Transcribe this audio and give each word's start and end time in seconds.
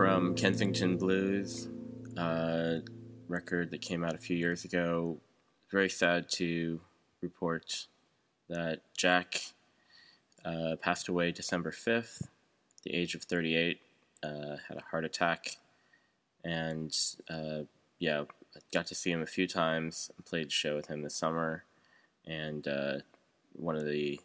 From 0.00 0.34
Kensington 0.34 0.96
Blues, 0.96 1.68
uh, 2.16 2.76
record 3.28 3.70
that 3.70 3.82
came 3.82 4.02
out 4.02 4.14
a 4.14 4.18
few 4.18 4.34
years 4.34 4.64
ago. 4.64 5.18
Very 5.70 5.90
sad 5.90 6.30
to 6.36 6.80
report 7.20 7.86
that 8.48 8.80
Jack 8.96 9.42
uh, 10.42 10.76
passed 10.80 11.08
away 11.08 11.32
December 11.32 11.70
5th, 11.70 12.22
the 12.82 12.94
age 12.94 13.14
of 13.14 13.24
38, 13.24 13.78
uh, 14.22 14.56
had 14.66 14.78
a 14.78 14.82
heart 14.90 15.04
attack, 15.04 15.58
and 16.44 16.96
uh, 17.28 17.64
yeah, 17.98 18.24
got 18.72 18.86
to 18.86 18.94
see 18.94 19.10
him 19.10 19.20
a 19.20 19.26
few 19.26 19.46
times. 19.46 20.10
Played 20.24 20.46
a 20.46 20.50
show 20.50 20.76
with 20.76 20.86
him 20.86 21.02
this 21.02 21.14
summer, 21.14 21.64
and 22.26 22.66
uh, 22.66 22.94
one 23.52 23.76
of 23.76 23.84
the 23.84 24.18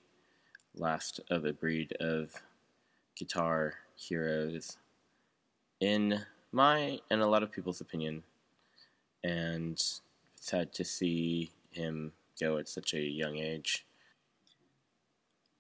last 0.74 1.20
of 1.30 1.44
a 1.44 1.52
breed 1.52 1.92
of 2.00 2.32
guitar 3.18 3.74
heroes 3.98 4.78
in 5.86 6.26
my 6.52 7.00
and 7.12 7.22
a 7.22 7.28
lot 7.28 7.44
of 7.44 7.52
people's 7.52 7.80
opinion. 7.80 8.24
And 9.24 9.82
sad 10.36 10.74
to 10.74 10.84
see 10.84 11.52
him 11.72 12.14
go 12.40 12.58
at 12.58 12.68
such 12.68 12.94
a 12.94 13.02
young 13.02 13.38
age. 13.38 13.86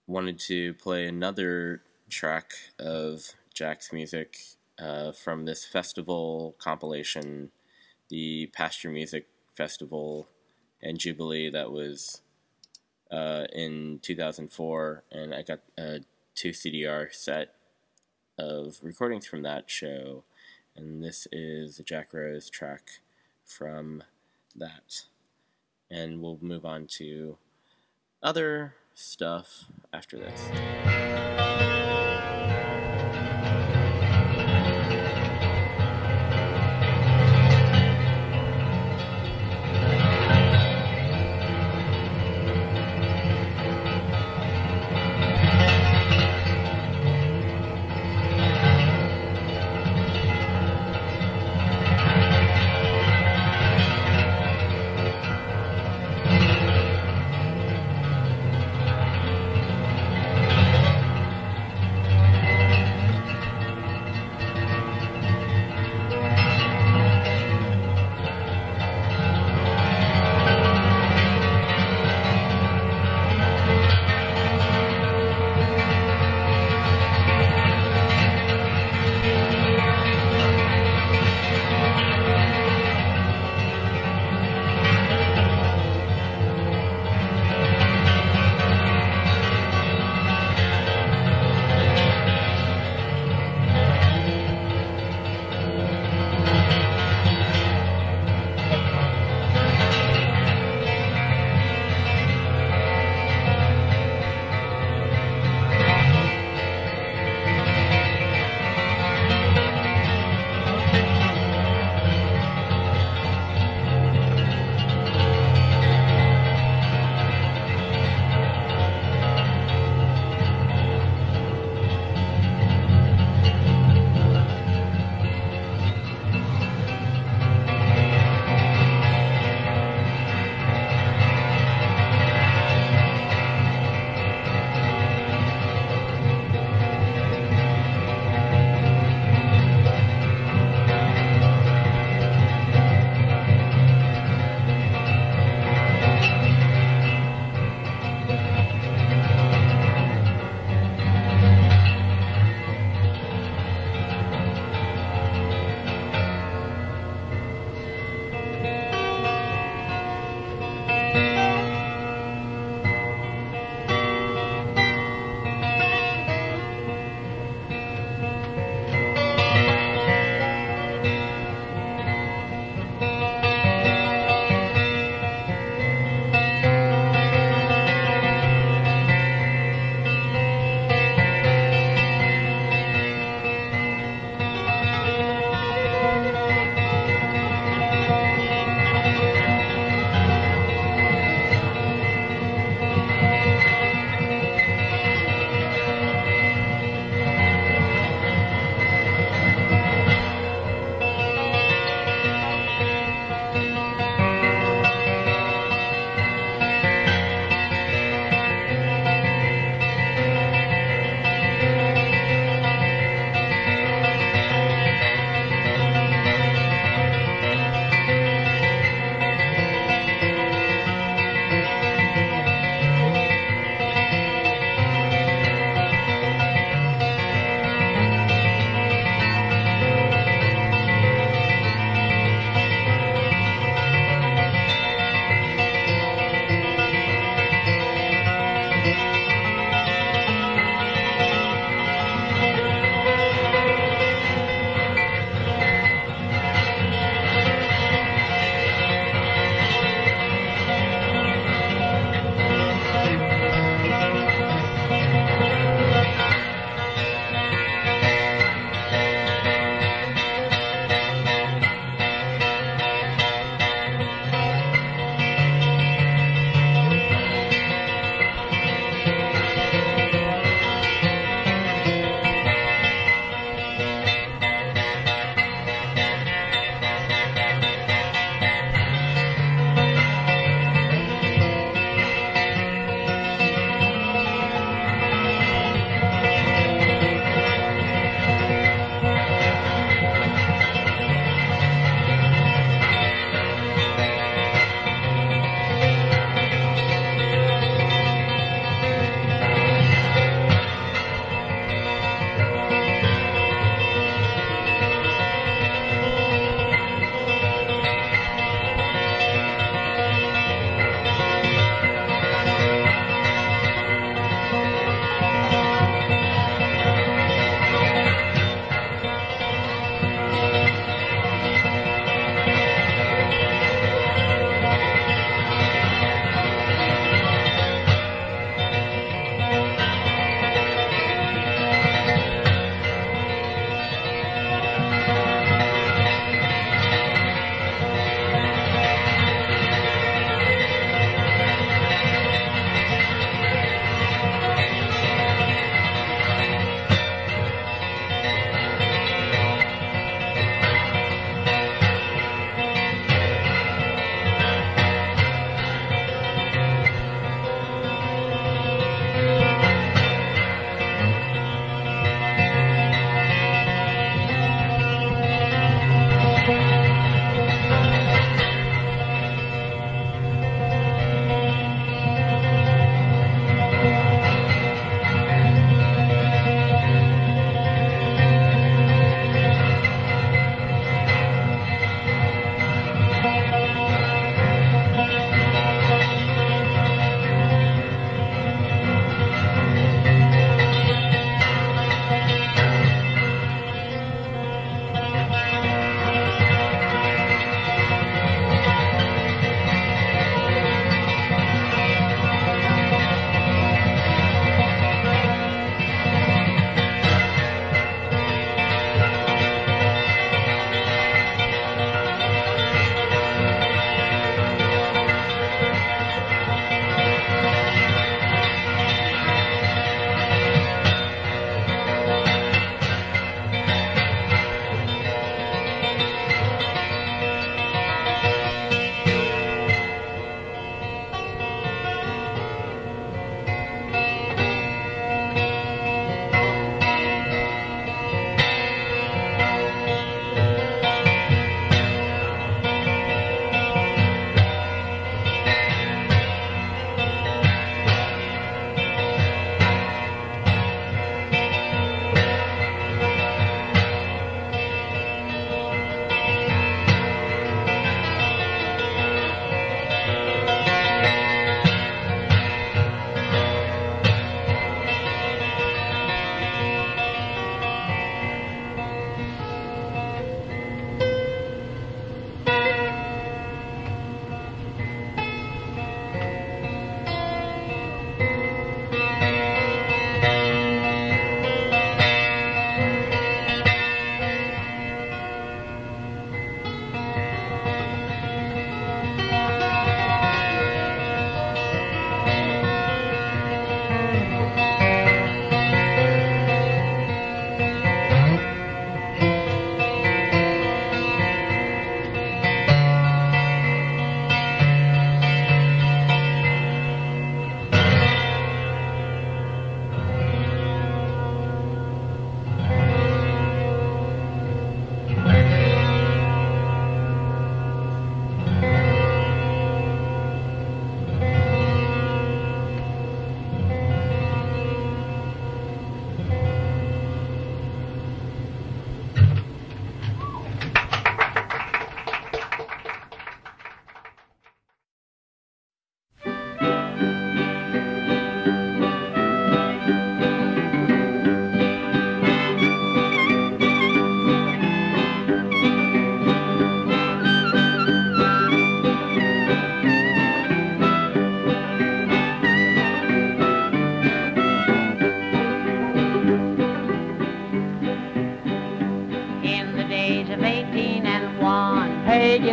Wanted 0.07 0.39
to 0.41 0.73
play 0.75 1.07
another 1.07 1.81
track 2.09 2.51
of 2.79 3.33
Jack's 3.53 3.93
music 3.93 4.37
uh, 4.79 5.11
from 5.11 5.45
this 5.45 5.65
festival 5.65 6.55
compilation, 6.59 7.51
the 8.09 8.47
Pasture 8.47 8.89
Music 8.89 9.27
Festival 9.55 10.27
and 10.81 10.99
Jubilee 10.99 11.49
that 11.49 11.71
was 11.71 12.21
uh, 13.09 13.45
in 13.53 13.99
2004, 14.03 15.03
and 15.11 15.33
I 15.33 15.41
got 15.41 15.61
a 15.77 16.01
two 16.35 16.49
CDR 16.49 17.13
set 17.13 17.54
of 18.37 18.77
recordings 18.81 19.25
from 19.25 19.41
that 19.43 19.69
show, 19.69 20.23
and 20.75 21.03
this 21.03 21.27
is 21.31 21.79
a 21.79 21.83
Jack 21.83 22.13
Rose 22.13 22.49
track 22.49 23.01
from 23.45 24.03
that. 24.55 25.03
And 25.89 26.21
we'll 26.21 26.39
move 26.41 26.65
on 26.65 26.87
to 26.97 27.37
other 28.21 28.73
stuff 28.93 29.65
after 29.93 30.17
this. 30.17 31.74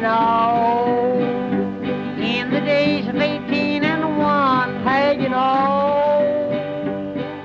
Know, 0.02 1.16
in 2.18 2.50
the 2.50 2.60
days 2.60 3.06
of 3.08 3.14
18 3.14 3.84
and 3.84 4.18
1, 4.18 4.84
hey, 4.84 5.22
you 5.22 5.28
know, 5.28 6.18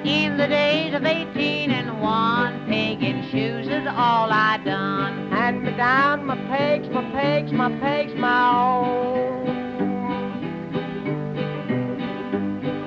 in 0.04 0.38
the 0.38 0.48
days 0.48 0.94
of 0.96 1.06
18 1.06 1.70
and 1.70 2.02
1, 2.02 2.66
pagan 2.68 3.22
shoes 3.30 3.68
is 3.68 3.86
all 3.88 4.32
I 4.32 4.60
done. 4.66 5.30
Hand 5.30 5.64
me 5.64 5.72
down 5.78 6.26
my 6.26 6.36
pegs, 6.48 6.90
my 6.90 7.04
pegs, 7.12 7.52
my 7.52 7.70
pegs, 7.80 8.16
my 8.16 8.50
own. 8.58 9.48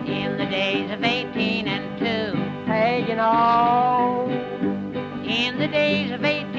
In 0.06 0.36
the 0.36 0.46
days 0.46 0.90
of 0.90 1.04
18 1.04 1.68
and 1.68 1.98
2, 1.98 2.04
hey, 2.66 3.06
you 3.08 3.14
know, 3.14 4.26
in 5.24 5.58
the 5.58 5.68
days 5.68 6.10
of 6.10 6.24
18 6.24 6.44
and 6.44 6.44
2, 6.44 6.49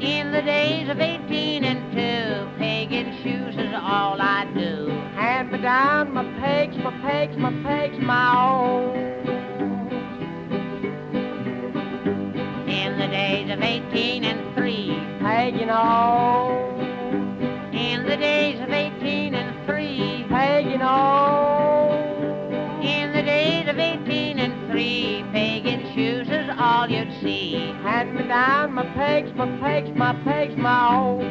in 0.00 0.30
the 0.32 0.42
days 0.42 0.88
of 0.88 1.00
18 1.00 1.64
and 1.64 1.92
2, 1.92 2.58
pagan 2.58 3.12
shoes 3.22 3.56
is 3.56 3.74
all 3.74 4.20
I 4.20 4.44
do. 4.54 4.86
Hand 5.16 5.50
me 5.50 5.58
down 5.58 6.12
my 6.12 6.22
pegs, 6.38 6.76
my 6.76 6.92
pegs, 7.00 7.36
my 7.36 7.50
pegs, 7.64 7.98
my 7.98 8.50
own. 8.50 8.96
In 12.68 12.98
the 12.98 13.08
days 13.08 13.50
of 13.50 13.60
18 13.60 14.24
and 14.24 14.54
3, 14.54 14.86
hey, 15.20 15.56
you 15.58 15.66
know, 15.66 16.70
in 17.72 18.04
the 18.06 18.16
days 18.16 18.60
of 18.60 18.70
18 18.70 19.34
and 19.34 19.66
3, 19.66 20.26
hey, 20.28 20.70
you 20.70 20.78
know, 20.78 21.90
in 22.80 23.12
the 23.12 23.22
days 23.22 23.68
of 23.68 23.76
18 23.76 24.38
and 24.38 24.70
3, 24.70 25.22
me 28.18 28.26
down 28.26 28.74
my 28.74 28.84
pegs, 28.94 29.32
my 29.34 29.46
pegs, 29.58 29.90
my 29.96 30.12
pegs, 30.24 30.56
my 30.56 30.94
own. 30.94 31.22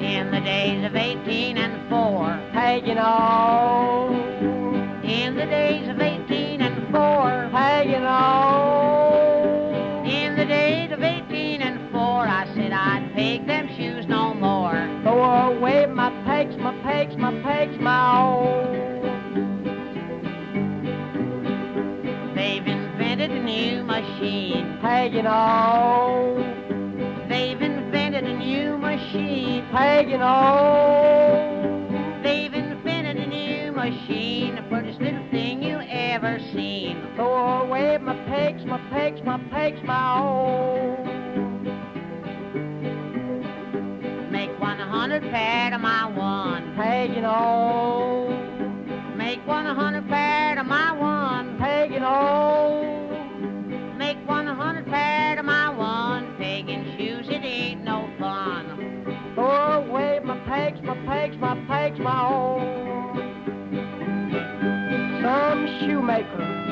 In 0.00 0.30
the 0.30 0.40
days 0.40 0.84
of 0.84 0.96
18 0.96 1.58
and 1.58 1.90
4, 1.90 2.34
hey, 2.52 2.82
you 2.84 2.94
know, 2.94 4.10
in 5.02 5.36
the 5.36 5.46
days 5.46 5.88
of 5.88 6.00
18 6.00 6.62
and 6.62 6.92
4, 6.92 7.50
hey, 7.52 7.92
you 7.92 8.00
know, 8.00 10.02
in 10.06 10.36
the 10.36 10.44
days 10.44 10.92
of 10.92 11.02
18 11.02 11.62
and 11.62 11.92
4, 11.92 12.00
I 12.00 12.46
said 12.54 12.72
I'd 12.72 13.12
peg 13.14 13.46
them 13.46 13.68
shoes 13.76 14.06
no 14.06 14.34
more. 14.34 14.88
Throw 15.02 15.56
away 15.56 15.86
my 15.86 16.10
pegs, 16.24 16.56
my 16.56 16.76
pegs, 16.82 17.16
my 17.16 17.32
pegs, 17.42 17.78
my 17.78 18.18
own. 18.18 18.93
Invented 23.24 23.38
a 23.38 23.46
new 23.46 23.84
machine, 23.84 24.78
hey, 24.82 25.10
you 25.10 25.22
know. 25.22 26.36
They've 27.26 27.60
invented 27.60 28.24
a 28.24 28.36
new 28.36 28.76
machine, 28.76 29.64
hey, 29.66 30.06
you 30.06 30.18
know. 30.18 32.20
They've 32.22 32.52
invented 32.52 33.16
a 33.16 33.26
new 33.26 33.72
machine, 33.72 34.56
the 34.56 34.62
prettiest 34.62 35.00
little 35.00 35.26
thing 35.30 35.62
you 35.62 35.80
ever 35.88 36.38
seen. 36.52 37.00
Throw 37.16 37.62
away 37.62 37.96
my 37.96 38.14
pegs, 38.26 38.66
my 38.66 38.78
pegs, 38.90 39.22
my 39.24 39.38
pegs, 39.50 39.80
my 39.84 40.18
own. 40.18 41.64
Make 44.30 44.50
100 44.60 45.22
pair 45.30 45.70
to 45.70 45.78
my 45.78 46.10
one 46.10 46.74
peg, 46.76 47.14
you 47.14 47.22
know. 47.22 48.28
Make 49.16 49.46
100 49.46 50.08
pair 50.08 50.56
to 50.56 50.64
my 50.64 50.92
one 50.92 51.56
peg, 51.58 51.90
you 51.90 52.00
know. 52.00 52.93
Make 54.24 54.30
100 54.30 54.86
pair 54.86 55.36
to 55.36 55.42
my 55.42 55.68
one 55.68 56.34
peg 56.38 56.70
and 56.70 56.98
shoes, 56.98 57.26
it 57.28 57.44
ain't 57.44 57.84
no 57.84 58.08
fun. 58.18 59.34
Oh, 59.36 59.82
Throw 59.84 59.84
away 59.86 60.20
my 60.24 60.38
pegs, 60.46 60.80
my 60.82 60.96
pegs, 61.04 61.36
my 61.36 61.54
pegs, 61.66 61.98
my 61.98 62.26
own. 62.26 63.20
Some 65.22 65.66
shoemaker. 65.80 66.63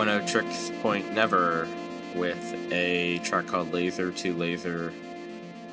One 0.00 0.08
of 0.08 0.24
Tricks 0.24 0.72
Point 0.80 1.12
Never 1.12 1.68
with 2.16 2.54
a 2.72 3.18
track 3.18 3.46
called 3.46 3.70
Laser 3.70 4.10
to 4.10 4.32
Laser, 4.32 4.94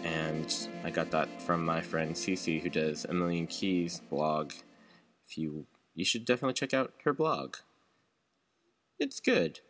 and 0.03 0.53
I 0.83 0.89
got 0.89 1.11
that 1.11 1.29
from 1.41 1.63
my 1.63 1.79
friend 1.79 2.13
Cece, 2.13 2.61
who 2.61 2.69
does 2.69 3.05
a 3.05 3.13
Million 3.13 3.47
Keys 3.47 4.01
blog. 4.09 4.51
If 5.25 5.37
you 5.37 5.65
you 5.95 6.03
should 6.03 6.25
definitely 6.25 6.55
check 6.55 6.73
out 6.73 6.91
her 7.05 7.13
blog. 7.13 7.55
It's 8.99 9.21
good. 9.21 9.61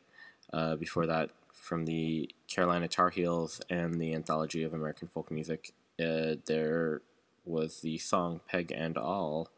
Uh, 0.51 0.75
before 0.75 1.05
that, 1.05 1.29
from 1.53 1.85
the 1.85 2.31
Carolina 2.47 2.87
Tar 2.87 3.11
Heels 3.11 3.61
and 3.69 4.01
the 4.01 4.15
Anthology 4.15 4.63
of 4.63 4.73
American 4.73 5.07
Folk 5.07 5.29
Music, 5.29 5.71
uh, 5.99 6.33
there 6.47 7.03
was 7.45 7.81
the 7.81 7.99
song 7.99 8.41
Peg 8.49 8.73
and 8.75 8.97
Awl, 8.97 9.49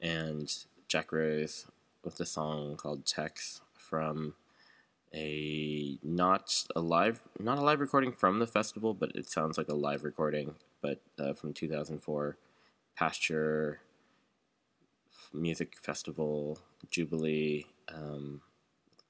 and 0.00 0.50
Jack 0.88 1.12
Rose 1.12 1.66
with 2.02 2.16
the 2.16 2.24
song 2.24 2.76
called 2.76 3.04
Tex 3.04 3.60
from 3.92 4.32
a 5.14 5.98
not 6.02 6.64
a 6.74 6.80
live 6.80 7.20
not 7.38 7.58
a 7.58 7.60
live 7.60 7.78
recording 7.78 8.10
from 8.10 8.38
the 8.38 8.46
festival, 8.46 8.94
but 8.94 9.12
it 9.14 9.28
sounds 9.28 9.58
like 9.58 9.68
a 9.68 9.74
live 9.74 10.02
recording, 10.02 10.54
but 10.80 11.02
uh, 11.18 11.34
from 11.34 11.52
2004 11.52 12.38
Pasture 12.96 13.80
Music 15.34 15.76
Festival 15.76 16.58
Jubilee, 16.90 17.66
um, 17.92 18.40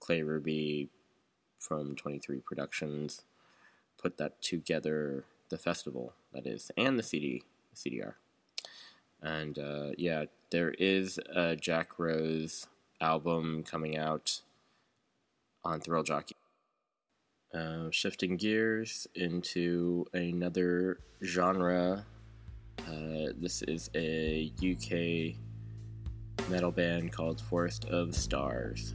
Clay 0.01 0.23
Ruby 0.25 0.89
from 1.61 1.95
23 1.95 2.41
Productions 2.41 3.23
put 4.03 4.17
that 4.17 4.43
together. 4.43 5.27
The 5.49 5.59
festival 5.59 6.15
that 6.33 6.45
is, 6.45 6.73
and 6.77 6.99
the 6.99 7.05
CD, 7.05 7.45
the 7.71 7.91
CDR, 7.91 8.15
and 9.21 9.61
uh, 9.61 9.91
yeah, 9.97 10.25
there 10.51 10.71
is 10.71 11.21
a 11.33 11.55
Jack 11.55 12.01
Rose 12.01 12.67
album 13.01 13.63
coming 13.63 13.97
out 13.97 14.41
on 15.65 15.81
Thrill 15.81 16.03
Jockey. 16.03 16.37
Uh, 17.55 17.91
shifting 17.91 18.37
gears 18.37 19.07
into 19.15 20.07
another 20.15 20.99
genre. 21.23 22.07
Uh, 22.81 23.33
this 23.37 23.63
is 23.63 23.91
a 23.95 24.51
UK 24.59 25.37
metal 26.49 26.71
band 26.71 27.13
called 27.13 27.41
Forest 27.41 27.85
of 27.87 28.15
Stars. 28.15 28.95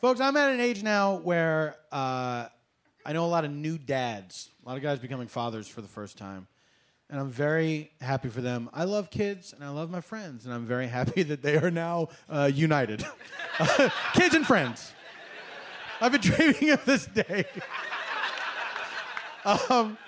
Folks, 0.00 0.18
I'm 0.18 0.34
at 0.38 0.50
an 0.50 0.60
age 0.60 0.82
now 0.82 1.16
where 1.16 1.76
uh, 1.92 2.46
I 3.04 3.12
know 3.12 3.26
a 3.26 3.28
lot 3.28 3.44
of 3.44 3.50
new 3.50 3.76
dads, 3.76 4.48
a 4.64 4.68
lot 4.70 4.78
of 4.78 4.82
guys 4.82 4.98
becoming 4.98 5.28
fathers 5.28 5.68
for 5.68 5.82
the 5.82 5.88
first 5.88 6.16
time. 6.16 6.46
And 7.10 7.20
I'm 7.20 7.28
very 7.28 7.90
happy 8.00 8.30
for 8.30 8.40
them. 8.40 8.70
I 8.72 8.84
love 8.84 9.10
kids 9.10 9.52
and 9.52 9.62
I 9.62 9.68
love 9.68 9.90
my 9.90 10.00
friends, 10.00 10.46
and 10.46 10.54
I'm 10.54 10.64
very 10.64 10.86
happy 10.86 11.22
that 11.24 11.42
they 11.42 11.58
are 11.58 11.70
now 11.70 12.08
uh, 12.30 12.50
united. 12.52 13.04
kids 14.14 14.34
and 14.34 14.46
friends. 14.46 14.90
I've 16.00 16.12
been 16.12 16.20
dreaming 16.22 16.70
of 16.70 16.82
this 16.86 17.04
day. 17.04 17.44
um, 19.44 19.98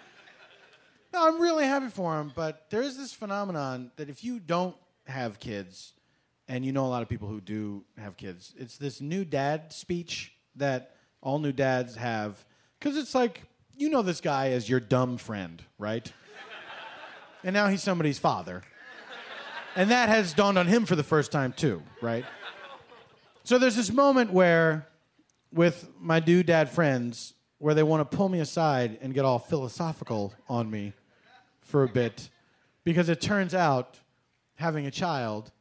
no, 1.13 1.29
I'm 1.29 1.39
really 1.39 1.67
happy 1.67 1.89
for 1.89 2.17
them, 2.17 2.33
but 2.35 2.65
there 2.71 2.81
is 2.81 2.97
this 2.97 3.13
phenomenon 3.13 3.91
that 3.97 4.09
if 4.09 4.25
you 4.25 4.41
don't 4.41 4.77
have 5.07 5.39
kids, 5.39 5.93
and 6.49 6.65
you 6.65 6.73
know 6.73 6.85
a 6.85 6.89
lot 6.89 7.03
of 7.03 7.09
people 7.09 7.29
who 7.29 7.41
do 7.41 7.85
have 7.99 8.17
kids, 8.17 8.55
it's 8.57 8.77
this 8.77 9.01
new 9.01 9.25
dad 9.25 9.73
speech 9.73 10.33
that 10.57 10.97
all 11.21 11.39
new 11.39 11.53
dads 11.53 11.97
have. 11.97 12.45
Because 12.79 12.97
it's 12.97 13.15
like, 13.15 13.43
you 13.77 13.89
know 13.89 14.03
this 14.03 14.21
guy 14.21 14.51
as 14.51 14.69
your 14.69 14.81
dumb 14.81 15.17
friend, 15.17 15.63
right? 15.79 16.13
and 17.45 17.55
now 17.55 17.69
he's 17.69 17.83
somebody's 17.83 18.19
father. 18.19 18.63
And 19.75 19.91
that 19.91 20.09
has 20.09 20.35
dawned 20.35 20.59
on 20.59 20.67
him 20.67 20.85
for 20.85 20.97
the 20.97 21.03
first 21.03 21.33
time, 21.33 21.53
too, 21.53 21.83
right? 22.03 22.25
So 23.45 23.59
there's 23.59 23.77
this 23.77 23.91
moment 23.91 24.33
where, 24.33 24.87
with 25.53 25.89
my 25.99 26.21
dude 26.21 26.47
dad 26.47 26.69
friends, 26.69 27.35
where 27.59 27.75
they 27.75 27.83
want 27.83 28.09
to 28.09 28.17
pull 28.17 28.29
me 28.29 28.41
aside 28.41 28.99
and 29.01 29.15
get 29.15 29.25
all 29.25 29.39
philosophical 29.39 30.35
on 30.49 30.71
me 30.71 30.93
for 31.61 31.85
a 31.85 31.89
bit 31.89 32.29
because 32.85 33.09
it 33.09 33.21
turns 33.21 33.55
out 33.55 34.01
having 34.57 34.85
a 34.85 34.91
child 34.91 35.53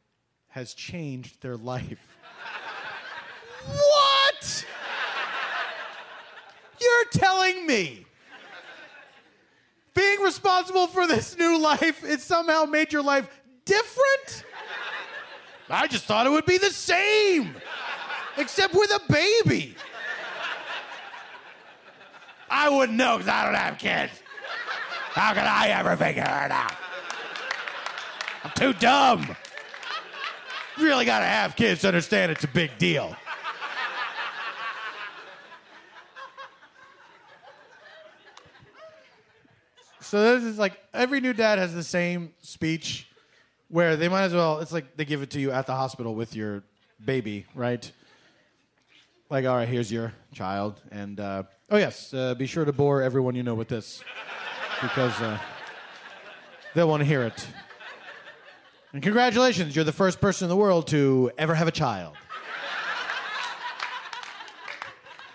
has 0.52 0.74
changed 0.74 1.42
their 1.42 1.56
life. 1.56 2.16
what? 3.66 4.66
You're 6.80 7.04
telling 7.12 7.66
me 7.66 8.06
being 9.94 10.20
responsible 10.20 10.86
for 10.86 11.06
this 11.06 11.36
new 11.36 11.58
life, 11.58 12.04
it 12.04 12.20
somehow 12.20 12.64
made 12.64 12.92
your 12.92 13.02
life 13.02 13.28
different? 13.64 14.44
I 15.68 15.86
just 15.86 16.04
thought 16.04 16.26
it 16.26 16.30
would 16.30 16.44
be 16.44 16.58
the 16.58 16.70
same, 16.70 17.54
except 18.36 18.74
with 18.74 18.90
a 18.90 19.00
baby. 19.10 19.74
I 22.50 22.68
wouldn't 22.68 22.98
know 22.98 23.16
because 23.16 23.32
I 23.32 23.44
don't 23.44 23.54
have 23.54 23.78
kids. 23.78 24.12
How 25.12 25.32
could 25.32 25.42
I 25.42 25.68
ever 25.68 25.96
figure 25.96 26.22
it 26.22 26.50
out? 26.50 26.74
I'm 28.44 28.50
too 28.54 28.72
dumb. 28.74 29.36
You 30.78 30.84
really 30.84 31.04
got 31.04 31.20
to 31.20 31.26
have 31.26 31.56
kids 31.56 31.82
to 31.82 31.88
understand 31.88 32.32
it's 32.32 32.44
a 32.44 32.48
big 32.48 32.78
deal. 32.78 33.16
So 40.00 40.38
this 40.38 40.44
is 40.44 40.58
like 40.58 40.78
every 40.92 41.20
new 41.20 41.32
dad 41.32 41.58
has 41.58 41.72
the 41.72 41.82
same 41.82 42.34
speech 42.42 43.08
where 43.68 43.96
they 43.96 44.10
might 44.10 44.24
as 44.24 44.34
well 44.34 44.58
it's 44.58 44.70
like 44.70 44.94
they 44.98 45.06
give 45.06 45.22
it 45.22 45.30
to 45.30 45.40
you 45.40 45.50
at 45.50 45.66
the 45.66 45.74
hospital 45.74 46.14
with 46.14 46.36
your 46.36 46.64
baby, 47.02 47.46
right? 47.54 47.90
Like, 49.30 49.46
all 49.46 49.56
right, 49.56 49.66
here's 49.66 49.90
your 49.90 50.12
child, 50.34 50.78
and 50.90 51.18
uh, 51.18 51.44
oh 51.70 51.78
yes, 51.78 52.12
uh, 52.12 52.34
be 52.34 52.46
sure 52.46 52.66
to 52.66 52.72
bore 52.74 53.00
everyone 53.00 53.34
you 53.34 53.42
know 53.42 53.54
with 53.54 53.68
this 53.68 54.04
because 54.82 55.18
uh, 55.22 55.38
they'll 56.74 56.88
want 56.88 57.00
to 57.00 57.06
hear 57.06 57.22
it. 57.22 57.46
And 58.92 59.02
congratulations, 59.02 59.74
you're 59.74 59.84
the 59.86 59.92
first 59.92 60.20
person 60.20 60.44
in 60.44 60.48
the 60.50 60.56
world 60.56 60.86
to 60.88 61.30
ever 61.38 61.54
have 61.54 61.66
a 61.66 61.72
child. 61.72 62.14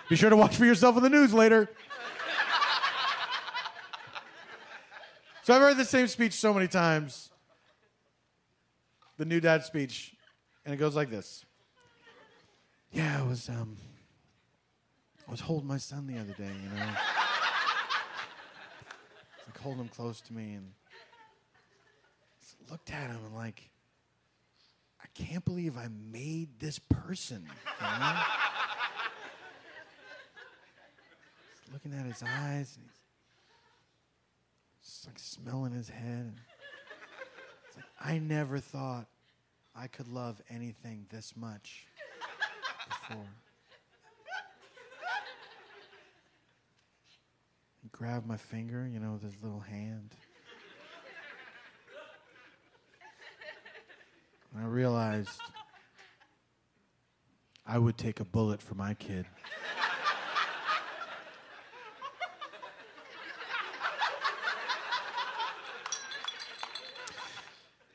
Be 0.09 0.15
sure 0.15 0.29
to 0.29 0.37
watch 0.37 0.55
for 0.55 0.65
yourself 0.65 0.95
in 0.95 1.03
the 1.03 1.09
news 1.09 1.33
later. 1.33 1.69
So 5.43 5.53
I've 5.53 5.61
heard 5.61 5.77
the 5.77 5.85
same 5.85 6.07
speech 6.07 6.33
so 6.33 6.53
many 6.53 6.67
times. 6.67 7.31
The 9.17 9.25
new 9.25 9.39
dad 9.39 9.63
speech, 9.63 10.13
and 10.65 10.73
it 10.73 10.77
goes 10.77 10.95
like 10.95 11.09
this. 11.09 11.43
Yeah, 12.91 13.19
I 13.19 13.27
was 13.27 13.49
um 13.49 13.77
I 15.27 15.31
was 15.31 15.39
holding 15.39 15.67
my 15.67 15.77
son 15.77 16.05
the 16.05 16.19
other 16.19 16.33
day, 16.33 16.51
you 16.63 16.69
know. 16.79 16.85
like 19.47 19.57
holding 19.61 19.81
him 19.81 19.89
close 19.89 20.21
to 20.21 20.33
me 20.33 20.53
and 20.53 20.71
looked 22.69 22.91
at 22.91 23.09
him 23.09 23.19
and 23.25 23.35
like, 23.35 23.69
I 25.01 25.07
can't 25.13 25.43
believe 25.45 25.77
I 25.77 25.87
made 26.11 26.59
this 26.59 26.79
person. 26.79 27.47
You 27.81 27.99
know? 27.99 28.15
looking 31.73 31.93
at 31.93 32.05
his 32.05 32.23
eyes 32.23 32.77
and 32.77 32.85
he's 34.79 34.87
just 34.87 35.07
like 35.07 35.19
smelling 35.19 35.73
his 35.73 35.89
head. 35.89 36.33
It's 37.67 37.75
like 37.75 37.85
I 37.99 38.19
never 38.19 38.59
thought 38.59 39.05
I 39.75 39.87
could 39.87 40.07
love 40.07 40.41
anything 40.49 41.05
this 41.09 41.35
much 41.35 41.85
before. 42.87 43.27
He 47.83 47.89
grabbed 47.89 48.25
my 48.25 48.37
finger, 48.37 48.89
you 48.91 48.99
know, 48.99 49.13
with 49.13 49.23
his 49.23 49.43
little 49.43 49.59
hand. 49.59 50.15
And 54.57 54.65
I 54.65 54.69
realized 54.69 55.39
I 57.67 57.77
would 57.77 57.95
take 57.95 58.19
a 58.19 58.25
bullet 58.25 58.59
for 58.59 58.73
my 58.73 58.95
kid. 58.95 59.27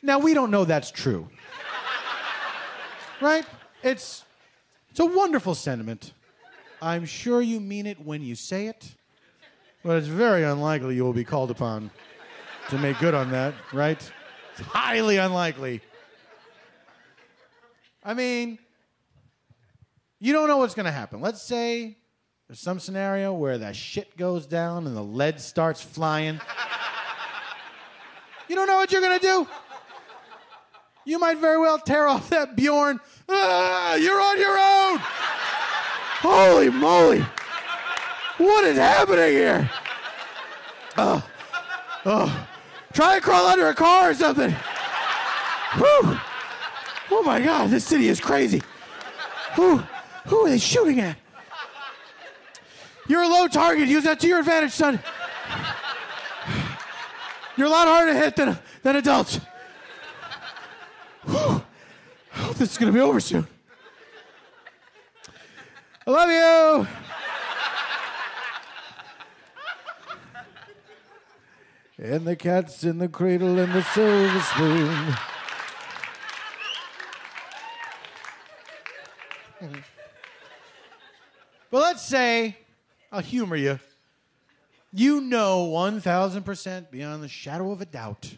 now 0.03 0.21
we 0.21 0.35
don't 0.35 0.53
know 0.53 0.65
that's 0.65 0.93
true. 0.93 1.29
Right? 3.21 3.45
It's 3.83 4.25
it's 4.91 5.01
a 5.01 5.07
wonderful 5.07 5.57
sentiment. 5.57 6.13
I'm 6.81 7.07
sure 7.07 7.43
you 7.43 7.59
mean 7.59 7.87
it 7.87 7.99
when 7.99 8.23
you 8.23 8.37
say 8.37 8.69
it, 8.69 8.95
but 9.83 9.97
it's 9.97 10.07
very 10.07 10.45
unlikely 10.45 10.95
you 10.95 11.03
will 11.03 11.13
be 11.13 11.25
called 11.25 11.51
upon 11.51 11.91
to 12.69 12.79
make 12.79 13.01
good 13.01 13.15
on 13.15 13.33
that, 13.33 13.53
right? 13.73 13.99
It's 14.53 14.61
highly 14.61 15.17
unlikely. 15.17 15.81
I 18.05 18.15
mean, 18.15 18.59
you 20.19 20.33
don't 20.33 20.49
know 20.49 20.57
what's 20.57 20.75
going 20.75 20.87
to 20.87 20.93
happen. 20.93 21.21
Let's 21.21 21.43
say 21.43 21.97
there's 22.49 22.61
some 22.61 22.81
scenario 22.81 23.33
where 23.33 23.59
the 23.59 23.73
shit 23.73 24.17
goes 24.17 24.47
down 24.47 24.87
and 24.87 24.97
the 24.97 25.03
lead 25.03 25.41
starts 25.41 25.81
flying. 25.81 26.41
you 28.49 28.55
don't 28.57 28.67
know 28.67 28.77
what 28.77 28.93
you're 28.93 29.01
going 29.01 29.19
to 29.19 29.25
do. 29.25 29.47
You 31.05 31.19
might 31.19 31.39
very 31.39 31.59
well 31.59 31.79
tear 31.79 32.07
off 32.07 32.31
that 32.31 32.57
Bjorn. 32.57 33.01
Ah, 33.29 33.97
you're 33.97 34.21
on 34.21 34.39
your 34.39 34.59
own. 34.59 34.99
Holy 36.21 36.71
moly. 36.71 37.25
What 38.39 38.65
is 38.65 38.77
happening 38.77 39.33
here? 39.33 39.71
Oh, 40.97 41.29
oh. 42.07 42.49
Try 42.93 43.17
to 43.17 43.21
crawl 43.21 43.47
under 43.47 43.69
a 43.69 43.75
car 43.75 44.11
or 44.11 44.15
something. 44.15 44.55
Whew. 45.75 46.19
Oh 47.15 47.23
my 47.23 47.41
God, 47.43 47.69
this 47.69 47.85
city 47.85 48.09
is 48.09 48.21
crazy. 48.21 48.63
Who, 49.55 49.77
who 50.27 50.47
are 50.47 50.49
they 50.49 50.59
shooting 50.59 50.99
at? 50.99 51.19
You're 53.07 53.21
a 53.21 53.29
low 53.29 53.49
target. 53.49 53.87
Use 53.87 54.05
that 54.05 54.19
to 54.21 54.27
your 54.27 54.39
advantage, 54.39 54.73
son. 54.73 54.99
You're 57.55 57.67
a 57.67 57.71
lot 57.71 57.87
harder 57.87 58.15
to 58.15 58.19
hit 58.19 58.35
than, 58.35 58.59
than 58.83 58.97
adults. 58.97 59.41
Whew. 61.27 61.63
I 62.35 62.39
hope 62.39 62.57
this 62.57 62.73
is 62.73 62.79
going 62.79 62.91
to 62.91 62.97
be 62.97 63.03
over 63.03 63.21
soon. 63.21 63.47
I 66.07 66.11
love 66.11 66.31
you. 66.31 66.87
And 71.99 72.27
the 72.27 72.37
cat's 72.37 72.83
in 72.85 72.97
the 72.99 73.09
cradle 73.09 73.59
and 73.59 73.71
the 73.75 73.83
silver 73.83 74.41
spoon. 74.41 75.15
But 81.71 81.81
let's 81.81 82.03
say, 82.03 82.59
I'll 83.11 83.23
humor 83.23 83.57
you. 83.57 83.81
You 84.93 85.23
know 85.23 85.71
1000% 85.73 86.91
beyond 86.91 87.23
the 87.23 87.29
shadow 87.29 87.73
of 87.73 87.81
a 87.81 87.87
doubt 87.87 88.37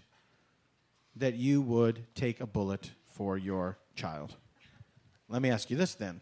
that 1.16 1.34
you 1.34 1.60
would 1.60 2.04
take 2.14 2.40
a 2.40 2.46
bullet 2.46 2.92
for 3.08 3.36
your 3.36 3.76
child. 3.96 4.36
Let 5.28 5.42
me 5.42 5.50
ask 5.50 5.68
you 5.68 5.76
this 5.76 5.96
then. 5.96 6.20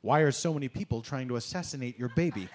Why 0.00 0.20
are 0.20 0.32
so 0.32 0.52
many 0.52 0.66
people 0.66 1.00
trying 1.00 1.28
to 1.28 1.36
assassinate 1.36 1.96
your 1.96 2.08
baby? 2.08 2.48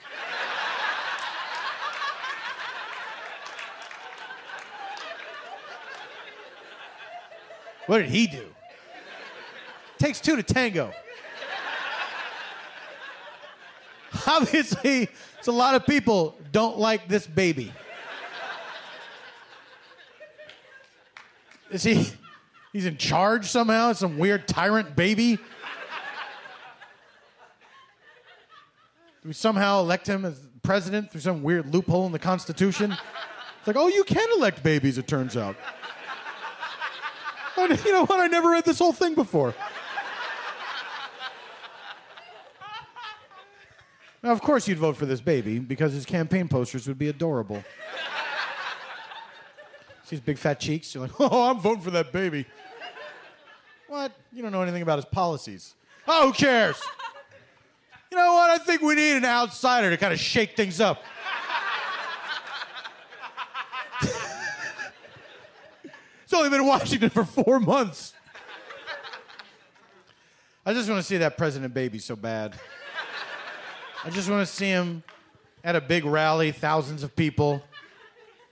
what 7.85 7.99
did 7.99 8.09
he 8.09 8.27
do? 8.27 8.47
Takes 9.97 10.19
two 10.19 10.35
to 10.35 10.43
tango. 10.43 10.91
obviously, 14.27 15.09
it's 15.39 15.47
a 15.47 15.51
lot 15.51 15.75
of 15.75 15.85
people 15.85 16.35
don't 16.51 16.77
like 16.77 17.07
this 17.07 17.27
baby. 17.27 17.71
Is 21.71 21.83
he? 21.83 22.07
He's 22.71 22.85
in 22.85 22.97
charge 22.97 23.45
somehow. 23.45 23.93
Some 23.93 24.17
weird 24.17 24.47
tyrant 24.47 24.95
baby. 24.95 25.37
Do 25.37 25.41
we 29.29 29.33
somehow 29.33 29.79
elect 29.79 30.07
him 30.07 30.23
as 30.25 30.39
president 30.61 31.11
through 31.11 31.21
some 31.21 31.41
weird 31.41 31.73
loophole 31.73 32.05
in 32.05 32.11
the 32.11 32.19
Constitution? 32.19 32.91
It's 32.91 33.67
like, 33.67 33.75
oh, 33.75 33.87
you 33.87 34.03
can 34.03 34.27
elect 34.37 34.61
babies. 34.61 34.97
It 34.97 35.07
turns 35.07 35.35
out. 35.35 35.55
You 37.57 37.93
know 37.93 38.05
what? 38.05 38.19
I 38.19 38.27
never 38.27 38.49
read 38.49 38.65
this 38.65 38.79
whole 38.79 38.91
thing 38.91 39.15
before. 39.15 39.55
Now, 44.25 44.31
of 44.31 44.41
course, 44.41 44.67
you'd 44.67 44.79
vote 44.79 44.97
for 44.97 45.05
this 45.05 45.21
baby 45.21 45.59
because 45.59 45.93
his 45.93 46.03
campaign 46.03 46.47
posters 46.47 46.87
would 46.87 46.97
be 46.97 47.09
adorable. 47.09 47.63
See 50.05 50.15
his 50.15 50.19
big 50.19 50.39
fat 50.39 50.59
cheeks? 50.59 50.95
You're 50.95 51.03
like, 51.03 51.11
oh, 51.19 51.51
I'm 51.51 51.59
voting 51.59 51.83
for 51.83 51.91
that 51.91 52.11
baby. 52.11 52.47
What? 53.87 54.11
You 54.33 54.41
don't 54.41 54.51
know 54.51 54.63
anything 54.63 54.81
about 54.81 54.97
his 54.97 55.05
policies. 55.05 55.75
Oh, 56.07 56.29
who 56.29 56.33
cares? 56.33 56.81
You 58.09 58.17
know 58.17 58.33
what? 58.33 58.49
I 58.49 58.57
think 58.57 58.81
we 58.81 58.95
need 58.95 59.15
an 59.15 59.25
outsider 59.25 59.91
to 59.91 59.97
kind 59.97 60.11
of 60.11 60.19
shake 60.19 60.57
things 60.57 60.81
up. 60.81 61.03
He's 64.01 64.11
only 66.33 66.49
been 66.49 66.61
in 66.61 66.65
Washington 66.65 67.11
for 67.11 67.25
four 67.25 67.59
months. 67.59 68.15
I 70.65 70.73
just 70.73 70.89
want 70.89 70.99
to 70.99 71.07
see 71.07 71.17
that 71.17 71.37
president 71.37 71.75
baby 71.75 71.99
so 71.99 72.15
bad. 72.15 72.55
I 74.05 74.11
just 74.11 74.29
want 74.29 74.47
to 74.47 74.53
see 74.53 74.67
him 74.67 75.01
at 75.63 75.75
a 75.75 75.81
big 75.81 76.05
rally, 76.05 76.51
thousands 76.51 77.01
of 77.01 77.15
people, 77.15 77.63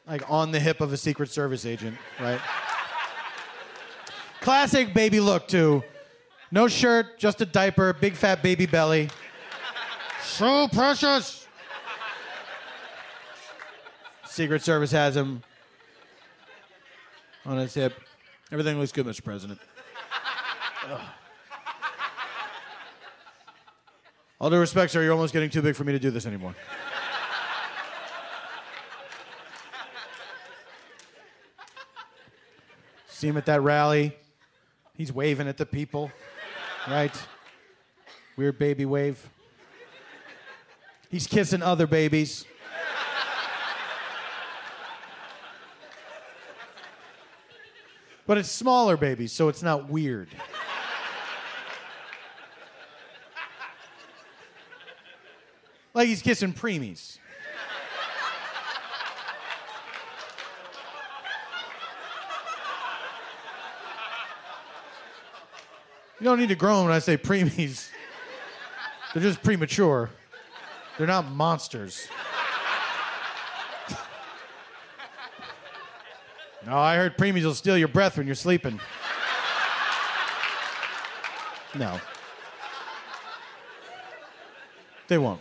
like 0.07 0.27
on 0.27 0.51
the 0.51 0.59
hip 0.59 0.81
of 0.81 0.91
a 0.91 0.97
Secret 0.97 1.29
Service 1.29 1.63
agent, 1.63 1.95
right? 2.19 2.41
Classic 4.41 4.91
baby 4.95 5.19
look, 5.19 5.47
too. 5.47 5.83
No 6.49 6.67
shirt, 6.67 7.19
just 7.19 7.39
a 7.41 7.45
diaper, 7.45 7.93
big 7.93 8.15
fat 8.15 8.41
baby 8.41 8.65
belly. 8.65 9.09
So 10.23 10.67
precious. 10.69 11.47
Secret 14.25 14.63
Service 14.63 14.91
has 14.91 15.15
him 15.15 15.43
on 17.45 17.57
his 17.57 17.75
hip. 17.75 17.93
Everything 18.51 18.79
looks 18.79 18.91
good, 18.91 19.05
Mr. 19.05 19.23
President. 19.23 19.59
Ugh. 20.87 21.01
All 24.43 24.49
due 24.49 24.57
respect, 24.57 24.91
sir, 24.91 25.01
you're 25.01 25.13
almost 25.13 25.31
getting 25.31 25.49
too 25.49 25.61
big 25.61 25.73
for 25.73 25.85
me 25.85 25.93
to 25.93 25.99
do 25.99 26.11
this 26.11 26.25
anymore. 26.25 26.53
See 33.07 33.29
him 33.29 33.37
at 33.37 33.45
that 33.45 33.61
rally. 33.61 34.17
He's 34.95 35.13
waving 35.13 35.47
at 35.47 35.55
the 35.55 35.65
people, 35.65 36.11
right? 36.89 37.15
Weird 38.35 38.59
baby 38.59 38.85
wave. 38.85 39.29
He's 41.09 41.25
kissing 41.25 41.61
other 41.61 41.87
babies. 41.87 42.43
But 48.27 48.39
it's 48.39 48.51
smaller 48.51 48.97
babies, 48.97 49.31
so 49.31 49.47
it's 49.47 49.63
not 49.63 49.87
weird. 49.87 50.27
Like 56.03 56.09
he's 56.09 56.21
kissing 56.21 56.51
preemies. 56.51 57.17
You 66.19 66.25
don't 66.25 66.39
need 66.39 66.49
to 66.49 66.55
them 66.75 66.87
when 66.87 66.93
I 66.93 66.99
say 66.99 67.15
preemies. 67.15 67.87
They're 69.13 69.23
just 69.23 69.41
premature. 69.43 70.09
They're 70.97 71.07
not 71.07 71.31
monsters. 71.31 72.09
No, 76.65 76.77
I 76.77 76.97
heard 76.97 77.17
preemies 77.17 77.45
will 77.45 77.53
steal 77.53 77.77
your 77.77 77.87
breath 77.87 78.17
when 78.17 78.25
you're 78.25 78.35
sleeping. 78.35 78.77
No. 81.73 81.97
They 85.07 85.17
won't. 85.17 85.39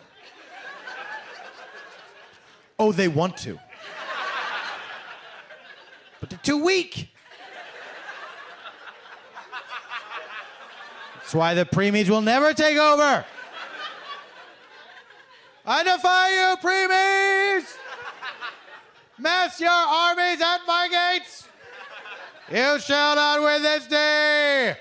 Oh, 2.83 2.91
they 2.91 3.07
want 3.07 3.37
to. 3.37 3.61
But 6.18 6.30
they're 6.30 6.39
too 6.43 6.64
weak. 6.64 7.11
That's 11.14 11.33
why 11.33 11.55
the 11.55 11.64
preemies 11.64 12.09
will 12.09 12.22
never 12.22 12.53
take 12.53 12.76
over. 12.76 13.24
I 15.64 15.85
defy 15.85 16.30
you, 16.30 16.57
preemies! 16.57 17.76
Mass 19.16 19.61
your 19.61 19.70
armies 19.70 20.41
at 20.41 20.59
my 20.66 20.89
gates! 20.91 21.47
You 22.51 22.80
shall 22.80 23.14
not 23.14 23.41
win 23.41 23.62
this 23.62 23.87
day! 23.87 24.76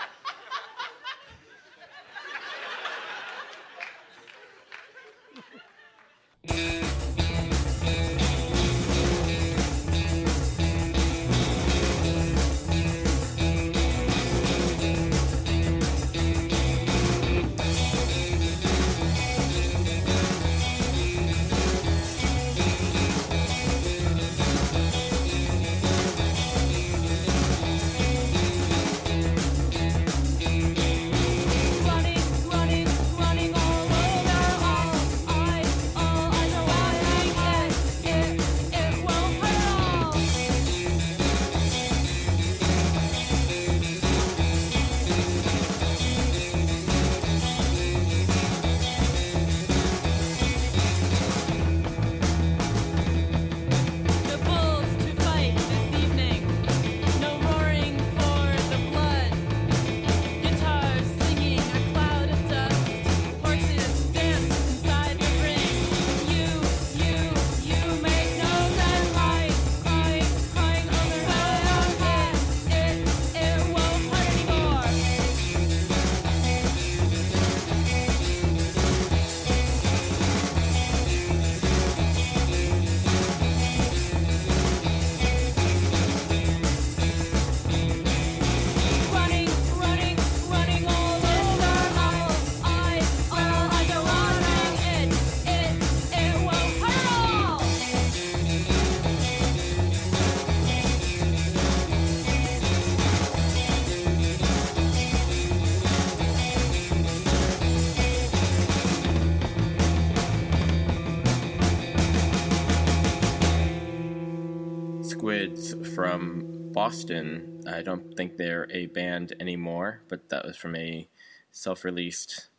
Boston. 116.91 117.61
I 117.65 117.83
don't 117.83 118.17
think 118.17 118.35
they're 118.35 118.67
a 118.69 118.87
band 118.87 119.31
anymore, 119.39 120.01
but 120.09 120.27
that 120.27 120.43
was 120.43 120.57
from 120.57 120.75
a 120.75 121.07
self 121.49 121.85
released 121.85 122.49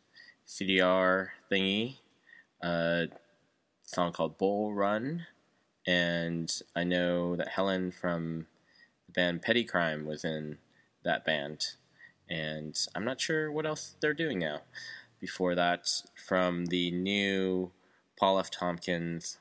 CDR 0.47 1.27
thingy. 1.51 1.97
a 2.59 3.09
song 3.83 4.11
called 4.11 4.39
Bull 4.39 4.73
Run, 4.73 5.27
and 5.85 6.51
I 6.75 6.83
know 6.83 7.35
that 7.35 7.49
Helen 7.49 7.91
from 7.91 8.47
the 9.05 9.11
band 9.11 9.43
Petty 9.43 9.63
Crime 9.63 10.03
was 10.03 10.25
in 10.25 10.57
that 11.03 11.23
band, 11.23 11.67
and 12.27 12.75
I'm 12.95 13.05
not 13.05 13.21
sure 13.21 13.51
what 13.51 13.67
else 13.67 13.97
they're 14.01 14.15
doing 14.15 14.39
now. 14.39 14.61
Before 15.19 15.53
that, 15.53 15.87
from 16.15 16.65
the 16.65 16.89
new 16.89 17.71
Paul 18.19 18.39
F. 18.39 18.49
Tompkins 18.49 19.37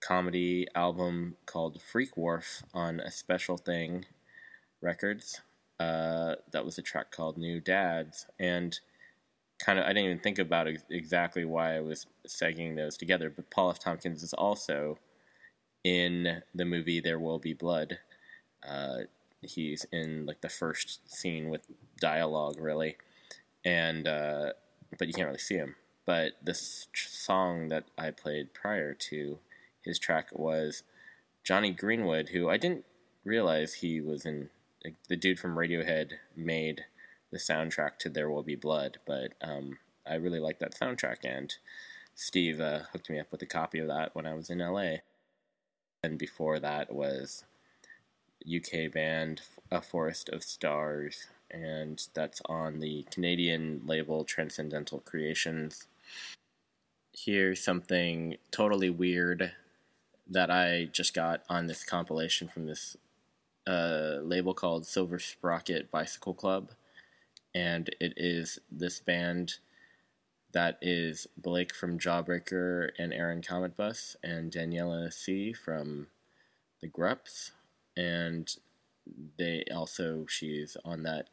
comedy 0.00 0.66
album 0.74 1.36
called 1.46 1.80
Freak 1.80 2.16
Wharf 2.16 2.64
on 2.74 2.98
a 2.98 3.12
Special 3.12 3.56
Thing 3.56 4.06
Records. 4.84 5.40
Uh, 5.80 6.36
that 6.52 6.64
was 6.64 6.78
a 6.78 6.82
track 6.82 7.10
called 7.10 7.36
New 7.36 7.60
Dads, 7.60 8.26
and 8.38 8.78
kind 9.58 9.78
of 9.78 9.84
I 9.84 9.88
didn't 9.88 10.04
even 10.04 10.18
think 10.20 10.38
about 10.38 10.68
ex- 10.68 10.84
exactly 10.90 11.44
why 11.44 11.76
I 11.76 11.80
was 11.80 12.06
segging 12.28 12.76
those 12.76 12.96
together. 12.96 13.30
But 13.30 13.50
Paul 13.50 13.70
F. 13.70 13.78
Tompkins 13.78 14.22
is 14.22 14.32
also 14.34 14.98
in 15.82 16.42
the 16.54 16.64
movie 16.64 17.00
There 17.00 17.18
Will 17.18 17.38
Be 17.38 17.54
Blood. 17.54 17.98
Uh, 18.66 19.00
he's 19.42 19.84
in 19.92 20.26
like 20.26 20.40
the 20.40 20.48
first 20.48 21.12
scene 21.12 21.48
with 21.48 21.62
dialogue, 21.98 22.58
really, 22.60 22.96
and 23.64 24.06
uh, 24.06 24.52
but 24.98 25.08
you 25.08 25.14
can't 25.14 25.26
really 25.26 25.38
see 25.38 25.56
him. 25.56 25.74
But 26.06 26.32
this 26.42 26.88
tr- 26.92 27.08
song 27.08 27.68
that 27.68 27.84
I 27.96 28.10
played 28.10 28.54
prior 28.54 28.94
to 28.94 29.38
his 29.82 29.98
track 29.98 30.28
was 30.32 30.82
Jonny 31.42 31.70
Greenwood, 31.70 32.30
who 32.30 32.48
I 32.48 32.56
didn't 32.56 32.84
realize 33.24 33.74
he 33.74 34.00
was 34.00 34.24
in. 34.24 34.50
Like, 34.84 34.96
the 35.08 35.16
dude 35.16 35.38
from 35.38 35.56
Radiohead 35.56 36.12
made 36.36 36.84
the 37.30 37.38
soundtrack 37.38 37.98
to 38.00 38.10
There 38.10 38.30
Will 38.30 38.42
Be 38.42 38.54
Blood, 38.54 38.98
but 39.06 39.32
um, 39.40 39.78
I 40.06 40.14
really 40.14 40.40
like 40.40 40.58
that 40.58 40.78
soundtrack, 40.78 41.24
and 41.24 41.54
Steve 42.14 42.60
uh, 42.60 42.80
hooked 42.92 43.10
me 43.10 43.18
up 43.18 43.32
with 43.32 43.42
a 43.42 43.46
copy 43.46 43.78
of 43.78 43.88
that 43.88 44.14
when 44.14 44.26
I 44.26 44.34
was 44.34 44.50
in 44.50 44.58
LA. 44.58 44.96
And 46.02 46.18
before 46.18 46.60
that 46.60 46.92
was 46.92 47.44
UK 48.46 48.92
band 48.92 49.40
A 49.70 49.80
Forest 49.80 50.28
of 50.28 50.44
Stars, 50.44 51.28
and 51.50 52.06
that's 52.14 52.42
on 52.46 52.80
the 52.80 53.06
Canadian 53.10 53.80
label 53.86 54.24
Transcendental 54.24 55.00
Creations. 55.00 55.86
Here's 57.12 57.62
something 57.62 58.36
totally 58.50 58.90
weird 58.90 59.52
that 60.28 60.50
I 60.50 60.88
just 60.92 61.14
got 61.14 61.42
on 61.48 61.66
this 61.66 61.84
compilation 61.84 62.48
from 62.48 62.66
this 62.66 62.96
uh, 63.66 64.18
label 64.22 64.54
called 64.54 64.86
Silver 64.86 65.18
Sprocket 65.18 65.90
Bicycle 65.90 66.34
Club, 66.34 66.70
and 67.54 67.88
it 68.00 68.14
is 68.16 68.58
this 68.70 69.00
band 69.00 69.58
that 70.52 70.78
is 70.80 71.26
Blake 71.36 71.74
from 71.74 71.98
Jawbreaker 71.98 72.90
and 72.98 73.12
Aaron 73.12 73.42
Cometbus 73.42 74.16
and 74.22 74.52
Daniela 74.52 75.12
Sea 75.12 75.52
from 75.52 76.06
the 76.80 76.86
Grups, 76.86 77.52
and 77.96 78.56
they 79.38 79.64
also 79.74 80.26
she's 80.28 80.76
on 80.84 81.02
that 81.02 81.28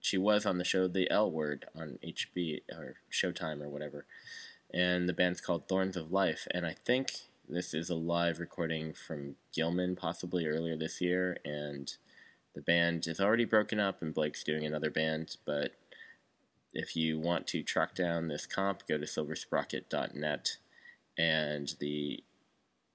she 0.00 0.18
was 0.18 0.46
on 0.46 0.58
the 0.58 0.64
show 0.64 0.86
The 0.86 1.10
L 1.10 1.30
Word 1.30 1.66
on 1.74 1.98
HB 2.04 2.62
or 2.70 2.96
Showtime 3.10 3.62
or 3.62 3.68
whatever, 3.68 4.06
and 4.72 5.08
the 5.08 5.12
band's 5.12 5.40
called 5.40 5.68
Thorns 5.68 5.96
of 5.96 6.12
Life, 6.12 6.46
and 6.52 6.66
I 6.66 6.74
think 6.74 7.12
this 7.48 7.74
is 7.74 7.90
a 7.90 7.94
live 7.94 8.40
recording 8.40 8.92
from 8.92 9.36
Gilman 9.54 9.96
possibly 9.96 10.46
earlier 10.46 10.76
this 10.76 11.00
year, 11.00 11.36
and 11.44 11.92
the 12.54 12.60
band 12.60 13.06
is 13.06 13.20
already 13.20 13.44
broken 13.44 13.78
up, 13.78 14.02
and 14.02 14.12
Blake's 14.12 14.42
doing 14.42 14.64
another 14.64 14.90
band, 14.90 15.36
but 15.44 15.72
if 16.72 16.96
you 16.96 17.20
want 17.20 17.46
to 17.48 17.62
track 17.62 17.94
down 17.94 18.28
this 18.28 18.46
comp, 18.46 18.86
go 18.88 18.98
to 18.98 19.06
silversprocket.net, 19.06 20.56
and 21.16 21.74
the 21.78 22.24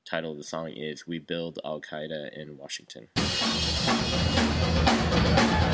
title 0.05 0.31
of 0.31 0.37
the 0.37 0.43
song 0.43 0.71
is 0.71 1.07
"We 1.07 1.19
Build 1.19 1.59
Al 1.63 1.79
Qaeda 1.79 2.37
in 2.37 2.57
Washington." 2.57 3.07
Washington, 3.15 5.70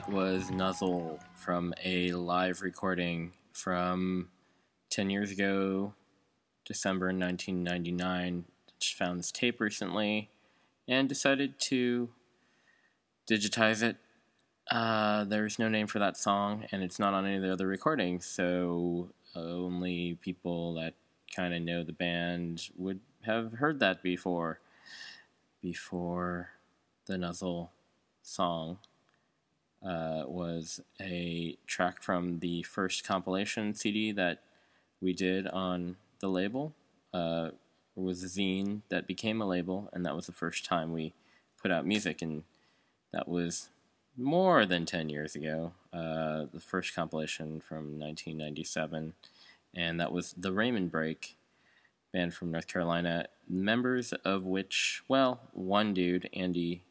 That 0.00 0.12
was 0.12 0.50
Nuzzle 0.50 1.20
from 1.34 1.74
a 1.84 2.12
live 2.12 2.62
recording 2.62 3.32
from 3.52 4.30
10 4.88 5.10
years 5.10 5.30
ago, 5.30 5.92
December 6.64 7.08
1999. 7.08 8.46
Just 8.78 8.94
found 8.94 9.18
this 9.18 9.30
tape 9.30 9.60
recently 9.60 10.30
and 10.88 11.06
decided 11.06 11.60
to 11.60 12.08
digitize 13.28 13.82
it. 13.82 13.98
Uh, 14.70 15.24
there's 15.24 15.58
no 15.58 15.68
name 15.68 15.86
for 15.86 15.98
that 15.98 16.16
song, 16.16 16.64
and 16.72 16.82
it's 16.82 16.98
not 16.98 17.12
on 17.12 17.26
any 17.26 17.36
of 17.36 17.42
the 17.42 17.52
other 17.52 17.66
recordings, 17.66 18.24
so 18.24 19.10
only 19.34 20.18
people 20.22 20.72
that 20.76 20.94
kind 21.36 21.52
of 21.52 21.60
know 21.60 21.84
the 21.84 21.92
band 21.92 22.70
would 22.78 23.00
have 23.26 23.52
heard 23.52 23.80
that 23.80 24.02
before. 24.02 24.60
Before 25.60 26.52
the 27.04 27.18
Nuzzle 27.18 27.70
song 28.22 28.78
uh, 29.84 30.24
was 30.26 30.80
a 31.00 31.56
track 31.66 32.02
from 32.02 32.40
the 32.40 32.62
first 32.62 33.04
compilation 33.04 33.74
CD 33.74 34.12
that 34.12 34.42
we 35.00 35.12
did 35.12 35.46
on 35.48 35.96
the 36.20 36.28
label. 36.28 36.74
Uh, 37.12 37.50
it 37.96 38.00
was 38.00 38.22
a 38.22 38.26
zine 38.26 38.82
that 38.88 39.06
became 39.06 39.40
a 39.40 39.46
label, 39.46 39.88
and 39.92 40.04
that 40.04 40.14
was 40.14 40.26
the 40.26 40.32
first 40.32 40.64
time 40.64 40.92
we 40.92 41.12
put 41.60 41.70
out 41.70 41.86
music, 41.86 42.22
and 42.22 42.44
that 43.12 43.28
was 43.28 43.70
more 44.16 44.66
than 44.66 44.86
10 44.86 45.08
years 45.08 45.34
ago. 45.34 45.72
Uh, 45.92 46.46
the 46.52 46.60
first 46.60 46.94
compilation 46.94 47.60
from 47.60 47.98
1997, 47.98 49.14
and 49.74 50.00
that 50.00 50.12
was 50.12 50.34
the 50.36 50.52
Raymond 50.52 50.90
Brake 50.90 51.36
band 52.12 52.34
from 52.34 52.50
North 52.50 52.66
Carolina, 52.66 53.26
members 53.48 54.12
of 54.24 54.44
which, 54.44 55.02
well, 55.08 55.40
one 55.52 55.94
dude, 55.94 56.28
Andy, 56.32 56.82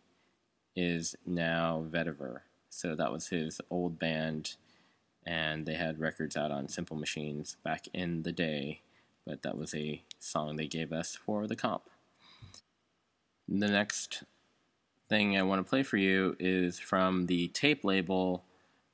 is 0.76 1.16
now 1.26 1.86
Vetiver. 1.90 2.42
So 2.70 2.96
that 2.96 3.12
was 3.12 3.28
his 3.28 3.60
old 3.70 4.00
band, 4.00 4.56
and 5.26 5.66
they 5.66 5.74
had 5.74 6.00
records 6.00 6.38
out 6.38 6.52
on 6.52 6.68
Simple 6.68 6.98
Machines 6.98 7.58
back 7.64 7.88
in 7.94 8.24
the 8.24 8.32
day, 8.32 8.82
but 9.26 9.42
that 9.42 9.58
was 9.58 9.74
a 9.74 10.04
song 10.20 10.56
they 10.56 10.68
gave 10.68 10.94
us 10.94 11.16
for 11.16 11.48
the 11.48 11.56
comp. 11.56 11.90
The 13.48 13.68
next 13.68 14.24
thing 15.10 15.36
I 15.36 15.42
want 15.42 15.66
to 15.66 15.70
play 15.70 15.82
for 15.84 15.98
you 15.98 16.36
is 16.40 16.80
from 16.80 17.26
the 17.26 17.48
tape 17.50 17.84
label 17.84 18.44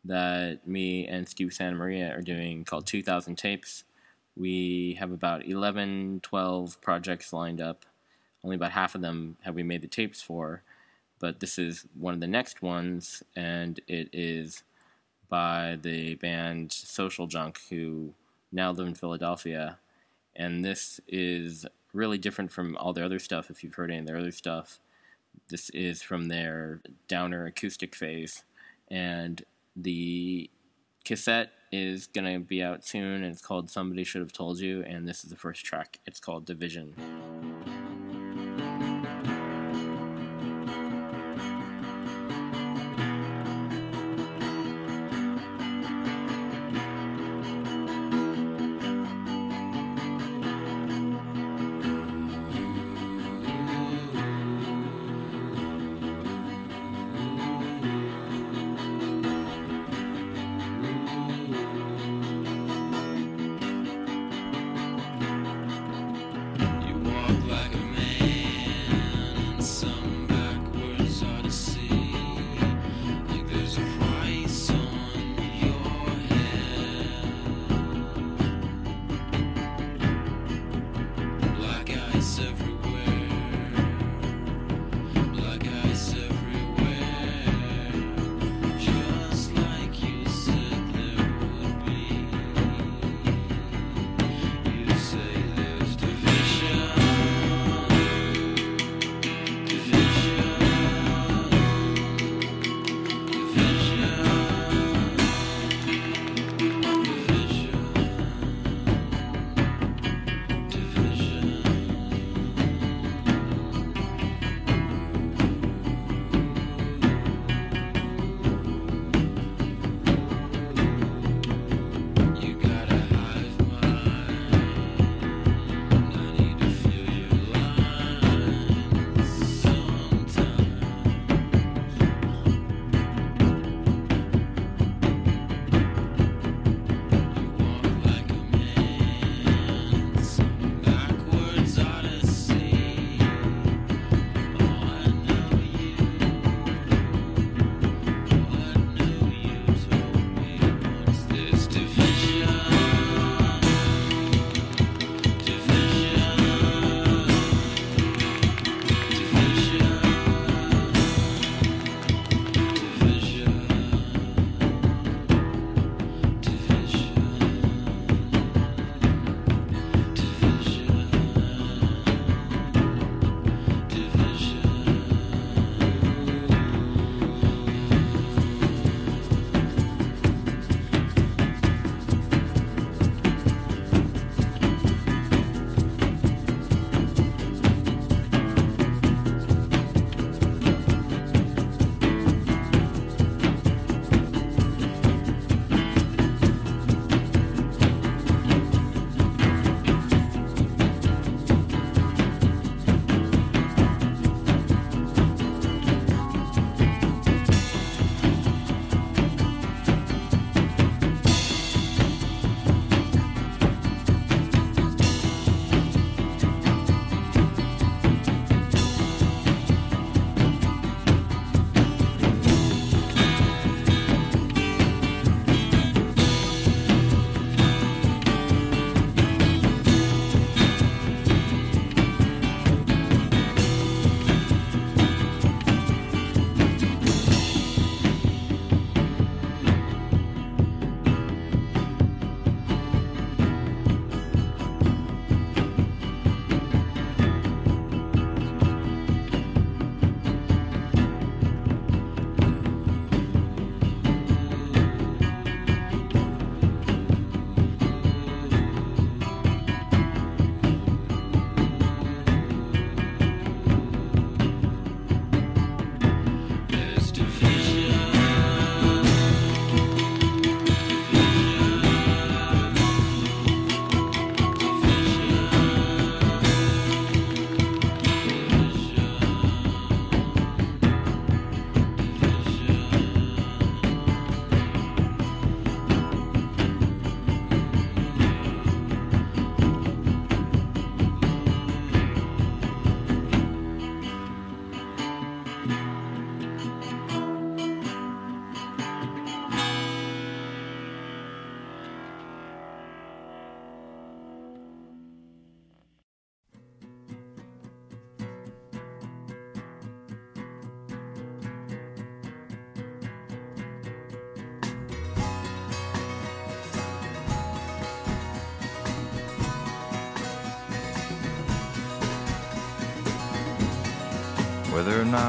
that 0.05 0.67
me 0.67 1.05
and 1.07 1.27
Stu 1.27 1.49
Santa 1.49 1.75
Maria 1.75 2.15
are 2.15 2.21
doing 2.21 2.63
called 2.63 2.87
2000 2.87 3.35
Tapes. 3.35 3.83
We 4.37 4.95
have 4.99 5.11
about 5.11 5.45
11, 5.45 6.21
12 6.23 6.79
projects 6.79 7.33
lined 7.33 7.59
up. 7.59 7.85
Only 8.43 8.55
about 8.55 8.71
half 8.71 8.95
of 8.95 9.01
them 9.01 9.37
have 9.41 9.55
we 9.55 9.63
made 9.63 9.81
the 9.81 9.87
tapes 9.87 10.21
for, 10.21 10.61
but 11.25 11.39
this 11.39 11.57
is 11.57 11.87
one 11.99 12.13
of 12.13 12.19
the 12.19 12.27
next 12.27 12.61
ones, 12.61 13.23
and 13.35 13.79
it 13.87 14.09
is 14.13 14.61
by 15.27 15.75
the 15.81 16.13
band 16.13 16.71
Social 16.71 17.25
Junk, 17.25 17.57
who 17.71 18.13
now 18.51 18.69
live 18.69 18.85
in 18.85 18.93
Philadelphia. 18.93 19.79
And 20.35 20.63
this 20.63 21.01
is 21.07 21.65
really 21.93 22.19
different 22.19 22.51
from 22.51 22.77
all 22.77 22.93
their 22.93 23.05
other 23.05 23.17
stuff, 23.17 23.49
if 23.49 23.63
you've 23.63 23.73
heard 23.73 23.89
any 23.89 24.01
of 24.01 24.05
their 24.05 24.17
other 24.17 24.31
stuff. 24.31 24.77
This 25.49 25.71
is 25.71 26.03
from 26.03 26.27
their 26.27 26.81
downer 27.07 27.47
acoustic 27.47 27.95
phase, 27.95 28.43
and 28.91 29.43
the 29.75 30.51
cassette 31.05 31.53
is 31.71 32.05
going 32.05 32.31
to 32.31 32.39
be 32.39 32.61
out 32.61 32.85
soon, 32.85 33.23
and 33.23 33.33
it's 33.33 33.41
called 33.41 33.71
Somebody 33.71 34.03
Should 34.03 34.21
Have 34.21 34.31
Told 34.31 34.59
You, 34.59 34.83
and 34.83 35.07
this 35.07 35.23
is 35.23 35.31
the 35.31 35.35
first 35.35 35.65
track. 35.65 35.97
It's 36.05 36.19
called 36.19 36.45
Division. 36.45 37.54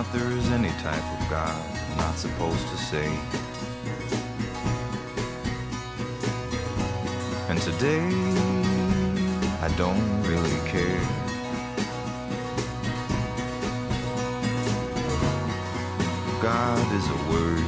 there 0.05 0.31
is 0.31 0.51
any 0.51 0.69
type 0.83 1.05
of 1.21 1.31
God 1.31 1.97
not 1.97 2.19
supposed 2.19 2.69
to 2.69 2.77
say. 2.77 3.07
And 7.49 7.59
today, 7.63 8.05
I 9.63 9.73
don't 9.79 10.23
really 10.23 10.61
care. 10.69 11.01
God 16.43 16.93
is 16.95 17.07
a 17.09 17.31
word, 17.33 17.65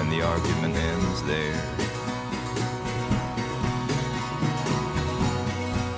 and 0.00 0.10
the 0.10 0.22
argument 0.22 0.74
ends 0.74 1.22
there. 1.22 1.62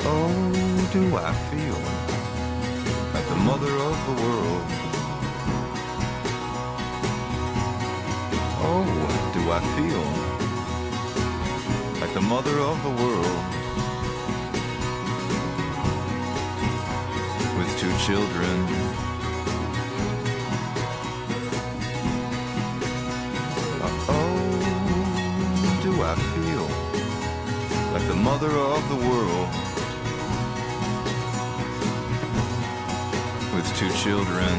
Oh, 0.05 0.89
do 0.93 1.17
I 1.17 1.33
feel 1.51 1.86
the 12.87 13.03
world 13.03 13.43
with 17.59 17.71
two 17.81 17.93
children. 18.07 18.57
Oh, 24.09 24.39
do 25.83 25.93
I 26.01 26.15
feel 26.35 26.67
like 27.93 28.07
the 28.07 28.15
mother 28.15 28.51
of 28.51 28.89
the 28.89 29.01
world 29.09 29.49
with 33.53 33.67
two 33.77 33.91
children 34.05 34.55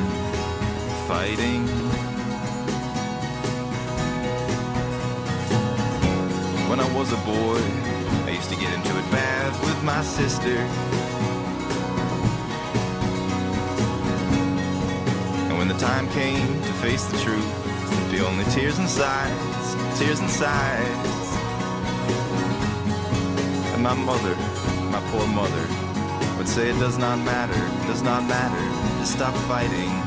fighting? 1.08 1.66
When 6.70 6.82
I 6.82 6.94
was 6.94 7.14
a 7.14 7.18
boy, 7.18 7.87
to 8.46 8.56
get 8.56 8.72
into 8.72 8.90
it 8.90 9.12
bad 9.12 9.52
with 9.66 9.84
my 9.84 10.04
sister. 10.04 10.58
And 15.50 15.58
when 15.58 15.68
the 15.68 15.78
time 15.80 16.08
came 16.10 16.46
to 16.62 16.74
face 16.74 17.06
the 17.06 17.18
truth, 17.18 18.12
the 18.12 18.24
only 18.26 18.44
tears 18.52 18.78
and 18.78 18.88
sighs, 18.88 20.00
tears 20.00 20.20
and 20.20 20.30
sighs. 20.30 21.28
And 23.74 23.82
my 23.82 23.96
mother, 23.96 24.36
my 24.92 25.02
poor 25.10 25.26
mother, 25.28 25.66
would 26.38 26.48
say 26.48 26.70
it 26.70 26.80
does 26.80 27.00
not 27.00 27.18
matter, 27.18 27.60
does 27.88 28.04
not 28.04 28.24
matter, 28.24 29.00
just 29.00 29.14
stop 29.14 29.34
fighting. 29.48 30.07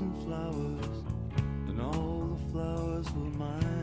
and 0.00 0.14
flowers, 0.24 1.04
and 1.68 1.80
all 1.80 2.36
the 2.36 2.52
flowers 2.52 3.06
were 3.14 3.30
mine. 3.38 3.75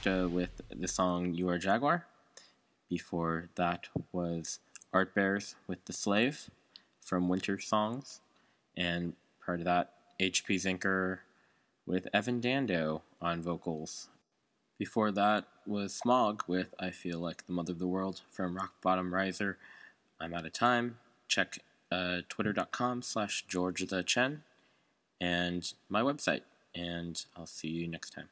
Evangelista 0.00 0.34
with 0.34 0.62
the 0.74 0.88
song 0.88 1.34
You 1.34 1.48
Are 1.50 1.58
Jaguar. 1.58 2.06
Before 2.88 3.50
that 3.56 3.88
was 4.12 4.60
Art 4.94 5.14
Bears 5.14 5.56
with 5.66 5.84
The 5.84 5.92
Slave 5.92 6.48
from 7.00 7.28
Winter 7.28 7.58
Songs. 7.58 8.20
And 8.76 9.14
prior 9.40 9.58
to 9.58 9.64
that, 9.64 9.92
H.P. 10.18 10.56
Zinker 10.56 11.18
with 11.86 12.08
Evan 12.14 12.40
Dando 12.40 13.02
on 13.20 13.42
vocals. 13.42 14.08
Before 14.78 15.10
that 15.12 15.44
was 15.66 15.94
Smog 15.94 16.44
with 16.46 16.74
I 16.78 16.90
Feel 16.90 17.18
Like 17.18 17.46
the 17.46 17.52
Mother 17.52 17.72
of 17.72 17.78
the 17.78 17.86
World 17.86 18.22
from 18.30 18.56
Rock 18.56 18.72
Bottom 18.82 19.12
Riser. 19.12 19.58
I'm 20.18 20.32
out 20.32 20.46
of 20.46 20.52
time. 20.52 20.98
Check 21.28 21.58
uh, 21.92 22.22
twitter.com 22.28 23.02
slash 23.02 23.44
George 23.46 23.86
the 23.86 24.02
Chen 24.02 24.44
and 25.20 25.72
my 25.90 26.00
website. 26.00 26.42
And 26.74 27.22
I'll 27.36 27.46
see 27.46 27.68
you 27.68 27.86
next 27.86 28.14
time. 28.14 28.28